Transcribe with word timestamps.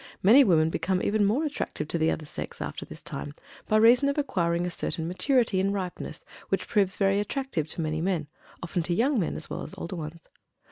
Many 0.23 0.43
women 0.43 0.71
become 0.71 1.03
even 1.03 1.23
more 1.25 1.45
attractive 1.45 1.87
to 1.89 1.99
the 1.99 2.09
other 2.09 2.25
sex 2.25 2.59
after 2.59 2.85
this 2.87 3.03
time, 3.03 3.35
by 3.67 3.77
reason 3.77 4.09
of 4.09 4.17
acquiring 4.17 4.65
a 4.65 4.71
certain 4.71 5.07
maturity 5.07 5.59
and 5.59 5.71
"ripeness" 5.75 6.25
which 6.49 6.67
proves 6.67 6.95
very 6.97 7.19
attractive 7.19 7.67
to 7.67 7.81
many 7.81 8.01
men 8.01 8.25
often 8.63 8.81
to 8.81 8.95
young 8.95 9.19
men 9.19 9.35
as 9.35 9.47
well 9.47 9.61
as 9.61 9.75
older 9.77 9.95
ones. 9.97 10.27